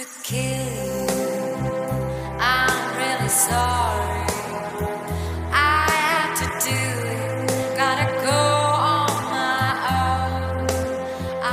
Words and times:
to 0.00 0.06
kill. 0.22 1.06
I'm 2.40 2.96
really 2.96 3.28
sorry. 3.28 4.26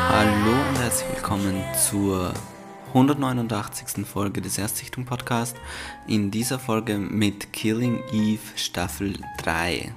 Hallo 0.09 0.51
und 0.69 0.79
herzlich 0.79 1.09
willkommen 1.13 1.61
zur 1.89 2.33
189. 2.87 4.05
Folge 4.05 4.41
des 4.41 4.57
Erstsichtung 4.57 5.03
Podcast. 5.05 5.57
In 6.07 6.31
dieser 6.31 6.57
Folge 6.57 6.97
mit 6.97 7.51
Killing 7.51 8.01
Eve 8.13 8.39
Staffel 8.55 9.13
3. 9.39 9.93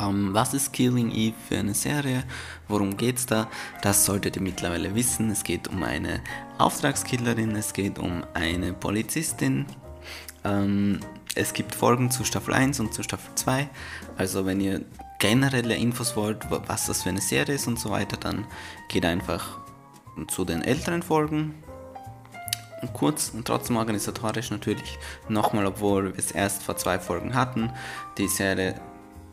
Ähm, 0.00 0.30
was 0.32 0.54
ist 0.54 0.72
Killing 0.72 1.10
Eve 1.10 1.34
für 1.48 1.58
eine 1.58 1.74
Serie? 1.74 2.24
Worum 2.68 2.96
geht's 2.96 3.26
da? 3.26 3.48
Das 3.82 4.04
solltet 4.04 4.36
ihr 4.36 4.42
mittlerweile 4.42 4.94
wissen. 4.94 5.30
Es 5.30 5.44
geht 5.44 5.68
um 5.68 5.82
eine 5.82 6.20
Auftragskillerin, 6.58 7.54
es 7.56 7.72
geht 7.72 7.98
um 7.98 8.24
eine 8.34 8.72
Polizistin. 8.72 9.66
Ähm, 10.44 11.00
es 11.34 11.52
gibt 11.54 11.74
Folgen 11.74 12.10
zu 12.10 12.24
Staffel 12.24 12.54
1 12.54 12.80
und 12.80 12.92
zu 12.94 13.02
Staffel 13.02 13.34
2. 13.34 13.68
Also 14.16 14.44
wenn 14.46 14.60
ihr 14.60 14.82
generelle 15.18 15.76
Infos 15.76 16.16
wollt, 16.16 16.50
wa- 16.50 16.62
was 16.66 16.86
das 16.86 17.02
für 17.02 17.10
eine 17.10 17.20
Serie 17.20 17.54
ist 17.54 17.66
und 17.68 17.78
so 17.78 17.90
weiter, 17.90 18.16
dann 18.16 18.46
geht 18.88 19.04
einfach 19.04 19.58
zu 20.28 20.44
den 20.44 20.62
älteren 20.62 21.02
Folgen. 21.02 21.54
Und 22.82 22.92
kurz 22.94 23.30
und 23.32 23.46
trotzdem 23.46 23.76
organisatorisch 23.76 24.50
natürlich 24.50 24.98
nochmal, 25.28 25.66
obwohl 25.66 26.06
wir 26.12 26.18
es 26.18 26.32
erst 26.32 26.64
vor 26.64 26.76
zwei 26.76 26.98
Folgen 26.98 27.34
hatten. 27.34 27.70
Die 28.18 28.26
Serie 28.26 28.74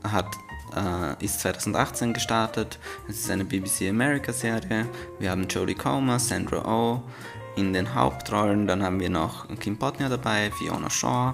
hat, 0.04 0.28
äh, 0.76 1.24
ist 1.24 1.40
2018 1.42 2.14
gestartet. 2.14 2.80
Es 3.08 3.20
ist 3.20 3.32
eine 3.32 3.46
BBC 3.46 3.90
America 3.90 4.34
Serie. 4.34 4.88
Wir 5.20 5.32
haben 5.32 5.48
Jodie 5.48 5.76
Comer, 5.76 6.20
Sandra 6.20 6.64
Oh 6.66 7.02
in 7.56 7.74
den 7.74 7.94
Hauptrollen. 7.94 8.68
Dann 8.68 8.84
haben 8.84 9.00
wir 9.00 9.10
noch 9.10 9.48
Kim 9.60 9.78
Potner 9.78 10.10
dabei, 10.10 10.52
Fiona 10.52 10.90
Shaw. 10.90 11.34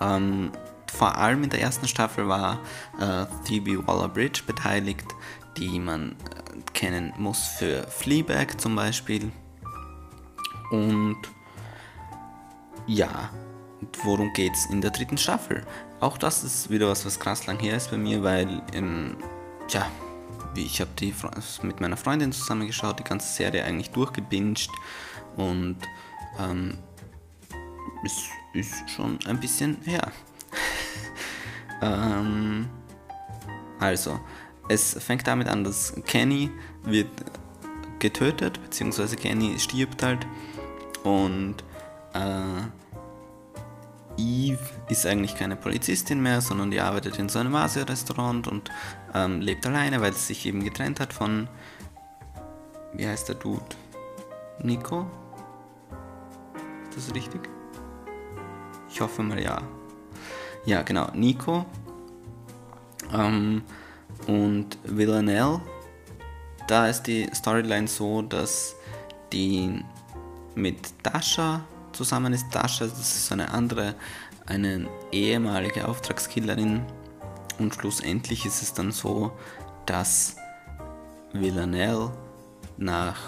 Ähm, 0.00 0.52
vor 0.86 1.16
allem 1.16 1.44
in 1.44 1.50
der 1.50 1.60
ersten 1.60 1.86
Staffel 1.88 2.28
war 2.28 2.58
äh, 3.00 3.26
Phoebe 3.44 3.86
Waller-Bridge 3.86 4.42
beteiligt, 4.46 5.06
die 5.56 5.78
man 5.78 6.12
äh, 6.12 6.72
kennen 6.72 7.12
muss 7.16 7.46
für 7.58 7.84
Fleabag 7.84 8.58
zum 8.60 8.76
Beispiel. 8.76 9.30
Und 10.70 11.18
ja, 12.86 13.30
worum 14.02 14.32
geht's 14.32 14.66
in 14.66 14.80
der 14.80 14.90
dritten 14.90 15.18
Staffel? 15.18 15.62
Auch 16.00 16.18
das 16.18 16.44
ist 16.44 16.70
wieder 16.70 16.88
was, 16.88 17.04
was 17.04 17.18
krass 17.18 17.46
lang 17.46 17.58
her 17.58 17.76
ist 17.76 17.90
bei 17.90 17.96
mir, 17.96 18.22
weil, 18.22 18.62
ähm, 18.72 19.16
tja, 19.68 19.86
ich 20.54 20.80
habe 20.80 20.90
die 20.98 21.14
mit 21.62 21.80
meiner 21.80 21.96
Freundin 21.96 22.32
zusammengeschaut, 22.32 22.98
die 22.98 23.04
ganze 23.04 23.32
Serie 23.32 23.64
eigentlich 23.64 23.90
durchgebinged 23.90 24.70
und 25.36 25.76
ähm, 26.38 26.78
es 28.04 28.28
ist 28.52 28.90
schon 28.90 29.18
ein 29.26 29.38
bisschen 29.38 29.78
her. 29.84 30.10
ähm, 31.82 32.68
also, 33.78 34.18
es 34.68 34.94
fängt 34.94 35.26
damit 35.26 35.48
an, 35.48 35.64
dass 35.64 35.94
Kenny 36.06 36.50
wird 36.84 37.08
getötet, 37.98 38.60
beziehungsweise 38.62 39.16
Kenny 39.16 39.58
stirbt 39.58 40.02
halt 40.02 40.26
und 41.04 41.56
äh, 42.14 42.89
Eve 44.16 44.58
ist 44.88 45.06
eigentlich 45.06 45.34
keine 45.34 45.56
Polizistin 45.56 46.22
mehr, 46.22 46.40
sondern 46.40 46.70
die 46.70 46.80
arbeitet 46.80 47.18
in 47.18 47.28
so 47.28 47.38
einem 47.38 47.54
Asia-Restaurant 47.54 48.48
und 48.48 48.70
ähm, 49.14 49.40
lebt 49.40 49.66
alleine, 49.66 50.00
weil 50.00 50.12
sie 50.12 50.26
sich 50.26 50.46
eben 50.46 50.64
getrennt 50.64 51.00
hat 51.00 51.12
von, 51.12 51.48
wie 52.92 53.06
heißt 53.06 53.28
der 53.28 53.36
Dude? 53.36 53.64
Nico? 54.62 55.06
Ist 56.90 57.08
das 57.08 57.14
richtig? 57.14 57.48
Ich 58.90 59.00
hoffe 59.00 59.22
mal 59.22 59.40
ja. 59.40 59.62
Ja, 60.66 60.82
genau, 60.82 61.08
Nico. 61.14 61.64
Ähm, 63.12 63.62
und 64.26 64.76
Villanelle, 64.84 65.60
da 66.66 66.88
ist 66.88 67.04
die 67.04 67.28
Storyline 67.34 67.88
so, 67.88 68.22
dass 68.22 68.76
die 69.32 69.82
mit 70.54 70.92
Dasha 71.02 71.64
zusammen 71.92 72.32
ist. 72.32 72.46
Dasha, 72.52 72.86
das 72.86 73.16
ist 73.16 73.32
eine 73.32 73.52
andere, 73.52 73.94
eine 74.46 74.88
ehemalige 75.12 75.86
Auftragskillerin. 75.88 76.82
Und 77.58 77.74
schlussendlich 77.74 78.46
ist 78.46 78.62
es 78.62 78.72
dann 78.72 78.92
so, 78.92 79.32
dass 79.86 80.36
Villanelle 81.32 82.10
nach 82.76 83.18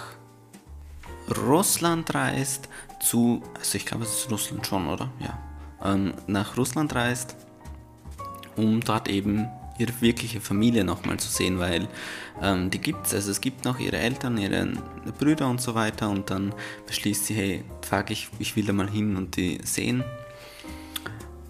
Russland 1.45 2.13
reist 2.13 2.67
zu, 2.99 3.41
also 3.57 3.77
ich 3.77 3.85
glaube 3.85 4.03
es 4.03 4.11
ist 4.11 4.31
Russland 4.31 4.65
schon, 4.65 4.87
oder? 4.87 5.09
Ja. 5.19 5.37
Ähm, 5.83 6.13
nach 6.27 6.57
Russland 6.57 6.93
reist, 6.95 7.35
um 8.55 8.81
dort 8.81 9.07
eben 9.07 9.47
ihre 9.77 9.93
wirkliche 10.01 10.39
Familie 10.41 10.83
nochmal 10.83 11.17
zu 11.17 11.29
sehen, 11.29 11.59
weil 11.59 11.87
ähm, 12.41 12.69
die 12.69 12.79
gibt 12.79 13.07
es, 13.07 13.13
also 13.13 13.31
es 13.31 13.41
gibt 13.41 13.65
noch 13.65 13.79
ihre 13.79 13.97
Eltern, 13.97 14.37
ihre 14.37 14.73
Brüder 15.17 15.49
und 15.49 15.61
so 15.61 15.75
weiter 15.75 16.09
und 16.09 16.29
dann 16.29 16.53
beschließt 16.87 17.25
sie, 17.25 17.33
hey, 17.33 17.63
fuck, 17.81 18.11
ich, 18.11 18.29
ich 18.39 18.55
will 18.55 18.65
da 18.65 18.73
mal 18.73 18.89
hin 18.89 19.15
und 19.15 19.35
die 19.35 19.59
sehen. 19.63 20.03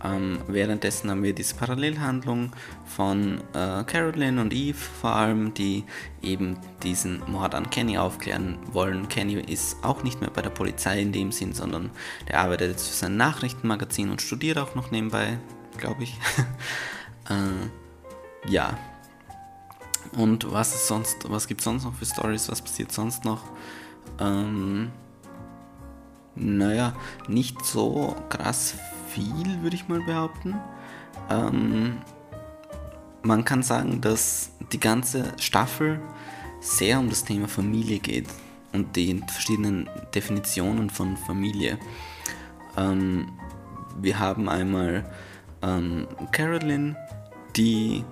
Ähm, 0.04 0.40
währenddessen 0.48 1.10
haben 1.10 1.24
wir 1.24 1.34
diese 1.34 1.56
Parallelhandlung 1.56 2.52
von 2.86 3.40
äh, 3.54 3.84
Carolyn 3.86 4.38
und 4.38 4.54
Eve 4.54 4.78
vor 4.78 5.16
allem, 5.16 5.54
die 5.54 5.86
eben 6.22 6.58
diesen 6.84 7.22
Mord 7.32 7.56
an 7.56 7.70
Kenny 7.70 7.98
aufklären 7.98 8.58
wollen. 8.72 9.08
Kenny 9.08 9.36
ist 9.36 9.78
auch 9.82 10.04
nicht 10.04 10.20
mehr 10.20 10.30
bei 10.30 10.42
der 10.42 10.50
Polizei 10.50 11.02
in 11.02 11.14
dem 11.14 11.32
Sinn, 11.32 11.54
sondern 11.54 11.90
der 12.28 12.42
arbeitet 12.42 12.72
jetzt 12.72 12.90
für 12.90 12.96
sein 12.96 13.16
Nachrichtenmagazin 13.16 14.10
und 14.10 14.22
studiert 14.22 14.58
auch 14.58 14.76
noch 14.76 14.92
nebenbei, 14.92 15.38
glaube 15.78 16.04
ich. 16.04 16.18
äh, 17.30 17.83
ja. 18.48 18.78
Und 20.18 20.52
was 20.52 20.76
ist 20.76 20.88
sonst, 20.88 21.30
was 21.30 21.48
gibt 21.48 21.62
es 21.62 21.66
sonst 21.66 21.86
noch 21.86 21.94
für 21.94 22.06
Stories? 22.06 22.50
Was 22.50 22.62
passiert 22.62 22.92
sonst 22.92 23.26
noch? 23.26 23.44
Ähm, 24.20 24.92
naja, 26.36 26.94
nicht 27.28 27.64
so 27.66 28.16
krass 28.30 28.76
viel, 29.10 29.62
würde 29.62 29.76
ich 29.76 29.88
mal 29.88 30.02
behaupten. 30.02 30.56
Ähm, 31.30 31.98
man 33.22 33.46
kann 33.46 33.64
sagen, 33.64 34.02
dass 34.02 34.52
die 34.72 34.80
ganze 34.80 35.34
Staffel 35.40 36.00
sehr 36.60 37.00
um 37.00 37.10
das 37.10 37.24
Thema 37.24 37.48
Familie 37.48 38.00
geht 38.00 38.28
und 38.74 38.96
die 38.96 39.22
verschiedenen 39.28 39.90
Definitionen 40.14 40.90
von 40.90 41.16
Familie. 41.18 41.78
Ähm, 42.78 43.32
wir 44.02 44.20
haben 44.20 44.50
einmal 44.50 45.06
ähm, 45.62 46.08
Carolyn, 46.32 46.96
die 47.56 48.04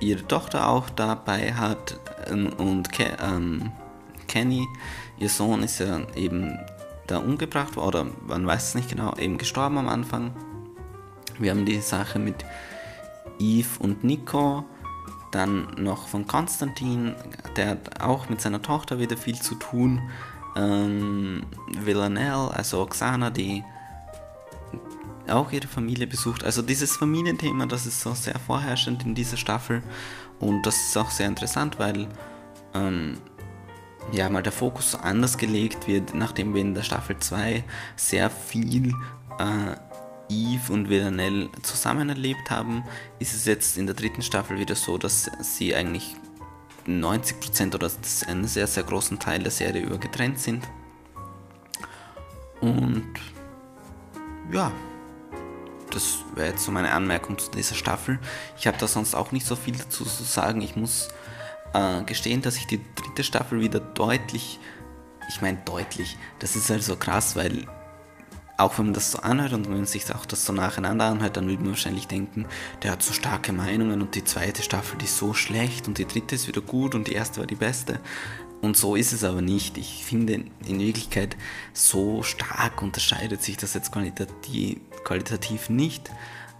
ihre 0.00 0.26
Tochter 0.26 0.68
auch 0.68 0.90
dabei 0.90 1.54
hat 1.54 1.98
ähm, 2.26 2.52
und 2.54 2.92
Ke 2.92 3.16
ähm, 3.22 3.70
Kenny, 4.26 4.66
ihr 5.18 5.28
Sohn 5.28 5.62
ist 5.62 5.80
ja 5.80 6.00
eben 6.14 6.58
da 7.06 7.18
umgebracht 7.18 7.76
oder 7.76 8.06
man 8.26 8.46
weiß 8.46 8.68
es 8.68 8.74
nicht 8.74 8.88
genau, 8.88 9.14
eben 9.16 9.38
gestorben 9.38 9.78
am 9.78 9.88
Anfang. 9.88 10.32
Wir 11.38 11.50
haben 11.50 11.66
die 11.66 11.80
Sache 11.80 12.18
mit 12.18 12.44
Eve 13.38 13.68
und 13.80 14.04
Nico, 14.04 14.64
dann 15.32 15.68
noch 15.76 16.08
von 16.08 16.26
Konstantin, 16.26 17.14
der 17.56 17.70
hat 17.70 18.00
auch 18.00 18.28
mit 18.28 18.40
seiner 18.40 18.62
Tochter 18.62 18.98
wieder 18.98 19.16
viel 19.16 19.40
zu 19.40 19.54
tun. 19.56 20.00
Ähm, 20.56 21.44
Villanelle, 21.68 22.52
also 22.52 22.80
Oksana, 22.82 23.30
die 23.30 23.64
auch 25.30 25.52
ihre 25.52 25.68
Familie 25.68 26.06
besucht. 26.06 26.44
Also 26.44 26.62
dieses 26.62 26.96
Familienthema, 26.96 27.66
das 27.66 27.86
ist 27.86 28.00
so 28.00 28.14
sehr 28.14 28.38
vorherrschend 28.38 29.04
in 29.04 29.14
dieser 29.14 29.36
Staffel 29.36 29.82
und 30.38 30.62
das 30.64 30.76
ist 30.76 30.96
auch 30.96 31.10
sehr 31.10 31.26
interessant, 31.26 31.78
weil 31.78 32.08
ähm, 32.74 33.18
ja 34.12 34.28
mal 34.28 34.42
der 34.42 34.52
Fokus 34.52 34.94
anders 34.94 35.38
gelegt 35.38 35.86
wird, 35.86 36.14
nachdem 36.14 36.54
wir 36.54 36.60
in 36.60 36.74
der 36.74 36.82
Staffel 36.82 37.18
2 37.18 37.64
sehr 37.96 38.30
viel 38.30 38.94
äh, 39.38 39.76
Eve 40.28 40.72
und 40.72 40.88
Villanelle 40.88 41.50
zusammen 41.62 42.08
erlebt 42.08 42.50
haben, 42.50 42.84
ist 43.18 43.34
es 43.34 43.44
jetzt 43.46 43.76
in 43.76 43.86
der 43.86 43.96
dritten 43.96 44.22
Staffel 44.22 44.58
wieder 44.58 44.76
so, 44.76 44.96
dass 44.96 45.30
sie 45.40 45.74
eigentlich 45.74 46.16
90% 46.86 47.74
oder 47.74 47.90
einen 48.28 48.46
sehr, 48.46 48.66
sehr 48.66 48.84
großen 48.84 49.18
Teil 49.18 49.40
der 49.40 49.50
Serie 49.50 49.82
über 49.82 49.98
getrennt 49.98 50.38
sind. 50.38 50.66
Und 52.60 53.12
ja, 54.52 54.72
das 55.90 56.18
wäre 56.34 56.50
jetzt 56.50 56.64
so 56.64 56.72
meine 56.72 56.92
Anmerkung 56.92 57.38
zu 57.38 57.50
dieser 57.50 57.74
Staffel. 57.74 58.18
Ich 58.58 58.66
habe 58.66 58.78
da 58.78 58.86
sonst 58.86 59.14
auch 59.14 59.32
nicht 59.32 59.46
so 59.46 59.56
viel 59.56 59.76
dazu 59.76 60.04
zu 60.04 60.22
sagen. 60.24 60.60
Ich 60.62 60.76
muss 60.76 61.08
äh, 61.72 62.02
gestehen, 62.02 62.42
dass 62.42 62.56
ich 62.56 62.66
die 62.66 62.80
dritte 62.94 63.24
Staffel 63.24 63.60
wieder 63.60 63.80
deutlich, 63.80 64.58
ich 65.28 65.40
meine 65.40 65.58
deutlich, 65.64 66.16
das 66.38 66.56
ist 66.56 66.70
halt 66.70 66.82
so 66.82 66.96
krass, 66.96 67.36
weil 67.36 67.66
auch 68.56 68.78
wenn 68.78 68.86
man 68.86 68.94
das 68.94 69.12
so 69.12 69.18
anhört 69.20 69.54
und 69.54 69.66
wenn 69.66 69.76
man 69.76 69.86
sich 69.86 70.14
auch 70.14 70.26
das 70.26 70.44
so 70.44 70.52
nacheinander 70.52 71.06
anhört, 71.06 71.36
dann 71.36 71.48
würde 71.48 71.62
man 71.62 71.72
wahrscheinlich 71.72 72.06
denken, 72.06 72.46
der 72.82 72.92
hat 72.92 73.02
so 73.02 73.12
starke 73.12 73.52
Meinungen 73.52 74.02
und 74.02 74.14
die 74.14 74.24
zweite 74.24 74.62
Staffel 74.62 74.98
die 74.98 75.06
ist 75.06 75.16
so 75.16 75.32
schlecht 75.32 75.88
und 75.88 75.98
die 75.98 76.06
dritte 76.06 76.34
ist 76.34 76.46
wieder 76.46 76.60
gut 76.60 76.94
und 76.94 77.08
die 77.08 77.14
erste 77.14 77.40
war 77.40 77.46
die 77.46 77.54
beste. 77.54 78.00
Und 78.60 78.76
so 78.76 78.94
ist 78.94 79.12
es 79.12 79.24
aber 79.24 79.40
nicht. 79.40 79.78
Ich 79.78 80.04
finde, 80.04 80.44
in 80.66 80.80
Wirklichkeit, 80.80 81.36
so 81.72 82.22
stark 82.22 82.82
unterscheidet 82.82 83.42
sich 83.42 83.56
das 83.56 83.74
jetzt 83.74 83.90
qualitativ, 83.90 84.78
qualitativ 85.02 85.70
nicht. 85.70 86.10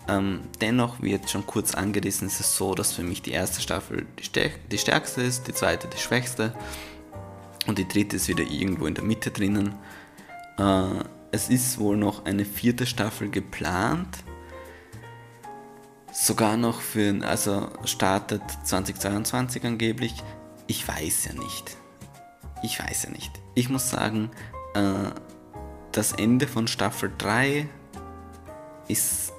Ähm, 0.08 0.40
dennoch, 0.60 1.02
wie 1.02 1.10
jetzt 1.10 1.30
schon 1.30 1.46
kurz 1.46 1.74
angerissen, 1.74 2.26
ist 2.26 2.40
es 2.40 2.56
so, 2.56 2.74
dass 2.74 2.92
für 2.92 3.02
mich 3.02 3.20
die 3.20 3.32
erste 3.32 3.60
Staffel 3.60 4.06
die, 4.18 4.24
stärk 4.24 4.68
die 4.70 4.78
stärkste 4.78 5.20
ist, 5.22 5.46
die 5.46 5.52
zweite 5.52 5.88
die 5.88 5.98
schwächste 5.98 6.54
und 7.66 7.76
die 7.78 7.86
dritte 7.86 8.16
ist 8.16 8.28
wieder 8.28 8.44
irgendwo 8.44 8.86
in 8.86 8.94
der 8.94 9.04
Mitte 9.04 9.30
drinnen. 9.30 9.74
Äh, 10.58 11.04
es 11.32 11.50
ist 11.50 11.78
wohl 11.78 11.98
noch 11.98 12.24
eine 12.24 12.46
vierte 12.46 12.86
Staffel 12.86 13.28
geplant. 13.28 14.24
Sogar 16.12 16.56
noch 16.56 16.80
für, 16.80 17.24
also 17.24 17.68
startet 17.84 18.42
2022 18.64 19.64
angeblich. 19.64 20.14
Ich 20.66 20.88
weiß 20.88 21.26
ja 21.26 21.34
nicht 21.34 21.76
ich 22.62 22.78
weiß 22.80 23.04
ja 23.04 23.10
nicht. 23.10 23.32
Ich 23.54 23.68
muss 23.68 23.90
sagen, 23.90 24.30
äh, 24.74 25.10
das 25.92 26.12
Ende 26.12 26.46
von 26.46 26.68
Staffel 26.68 27.12
3 27.18 27.68
ist 28.88 29.32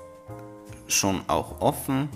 schon 0.88 1.24
auch 1.28 1.62
offen. 1.62 2.10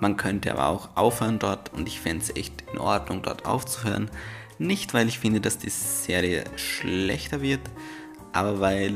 Man 0.00 0.16
könnte 0.16 0.52
aber 0.52 0.66
auch 0.68 0.96
aufhören 0.96 1.38
dort 1.38 1.72
und 1.72 1.86
ich 1.86 2.00
fände 2.00 2.24
es 2.24 2.34
echt 2.36 2.64
in 2.72 2.78
Ordnung, 2.78 3.22
dort 3.22 3.46
aufzuhören. 3.46 4.10
Nicht, 4.58 4.94
weil 4.94 5.08
ich 5.08 5.18
finde, 5.18 5.40
dass 5.40 5.58
die 5.58 5.70
Serie 5.70 6.44
schlechter 6.56 7.42
wird, 7.42 7.60
aber 8.32 8.60
weil 8.60 8.94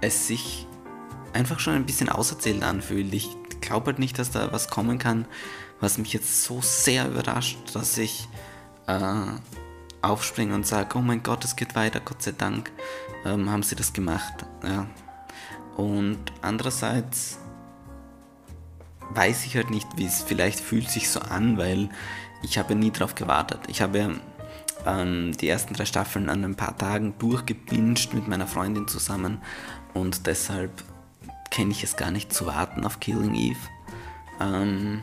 es 0.00 0.26
sich 0.26 0.66
einfach 1.32 1.60
schon 1.60 1.74
ein 1.74 1.86
bisschen 1.86 2.08
auserzählt 2.08 2.62
anfühlt. 2.62 3.12
Ich 3.12 3.28
glaube 3.60 3.86
halt 3.86 3.98
nicht, 3.98 4.18
dass 4.18 4.30
da 4.30 4.52
was 4.52 4.68
kommen 4.68 4.98
kann, 4.98 5.26
was 5.80 5.98
mich 5.98 6.12
jetzt 6.12 6.44
so 6.44 6.60
sehr 6.62 7.08
überrascht, 7.08 7.58
dass 7.74 7.98
ich 7.98 8.28
äh, 8.86 9.26
aufspringe 10.02 10.54
und 10.54 10.66
sage, 10.66 10.98
oh 10.98 11.02
mein 11.02 11.22
Gott, 11.22 11.44
es 11.44 11.56
geht 11.56 11.74
weiter, 11.74 12.00
Gott 12.00 12.22
sei 12.22 12.32
Dank 12.32 12.70
ähm, 13.24 13.50
haben 13.50 13.62
sie 13.62 13.76
das 13.76 13.92
gemacht. 13.92 14.46
Ja. 14.62 14.86
Und 15.76 16.18
andererseits 16.42 17.38
weiß 19.10 19.46
ich 19.46 19.56
halt 19.56 19.70
nicht, 19.70 19.86
wie 19.96 20.06
es 20.06 20.22
vielleicht 20.22 20.60
fühlt 20.60 20.90
sich 20.90 21.10
so 21.10 21.20
an, 21.20 21.56
weil 21.58 21.88
ich 22.42 22.58
habe 22.58 22.74
nie 22.74 22.90
darauf 22.90 23.14
gewartet. 23.14 23.60
Ich 23.68 23.80
habe 23.80 24.20
ähm, 24.86 25.32
die 25.36 25.48
ersten 25.48 25.74
drei 25.74 25.84
Staffeln 25.84 26.28
an 26.28 26.44
ein 26.44 26.56
paar 26.56 26.76
Tagen 26.76 27.14
durchgebinscht 27.18 28.14
mit 28.14 28.28
meiner 28.28 28.46
Freundin 28.46 28.86
zusammen 28.88 29.40
und 29.94 30.26
deshalb 30.26 30.84
kenne 31.50 31.70
ich 31.70 31.82
es 31.82 31.96
gar 31.96 32.10
nicht 32.10 32.32
zu 32.32 32.46
warten 32.46 32.84
auf 32.84 33.00
Killing 33.00 33.34
Eve. 33.34 33.58
Ähm, 34.40 35.00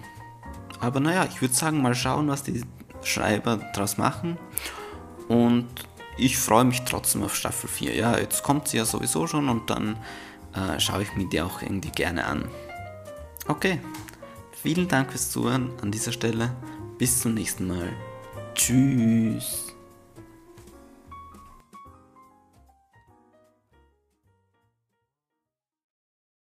aber 0.80 1.00
naja, 1.00 1.26
ich 1.26 1.42
würde 1.42 1.54
sagen, 1.54 1.82
mal 1.82 1.96
schauen, 1.96 2.28
was 2.28 2.44
die 2.44 2.64
Schreiber 3.02 3.58
daraus 3.74 3.98
machen. 3.98 4.38
Und 5.28 5.68
ich 6.18 6.38
freue 6.38 6.66
mich 6.66 6.82
trotzdem 6.84 7.24
auf 7.24 7.36
Staffel 7.36 7.70
4. 7.70 7.96
Ja, 7.96 8.18
jetzt 8.18 8.44
kommt 8.44 8.68
sie 8.68 8.78
ja 8.78 8.86
sowieso 8.86 9.28
schon 9.28 9.50
und 9.50 9.70
dann 9.70 9.98
äh, 10.54 10.80
schaue 10.80 11.04
ich 11.04 11.16
mir 11.16 11.28
die 11.28 11.42
auch 11.42 11.62
irgendwie 11.62 11.92
gerne 11.92 12.26
an. 12.26 12.46
Okay, 13.48 13.80
vielen 14.52 14.88
Dank 14.88 15.12
fürs 15.12 15.32
Zuhören 15.32 15.72
an 15.82 15.92
dieser 15.92 16.12
Stelle. 16.12 16.56
Bis 16.98 17.22
zum 17.22 17.34
nächsten 17.34 17.68
Mal. 17.68 17.92
Tschüss. 18.56 19.75